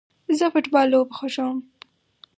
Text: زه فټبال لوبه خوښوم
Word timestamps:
زه 0.37 0.45
فټبال 0.53 0.87
لوبه 0.93 1.13
خوښوم 1.17 1.57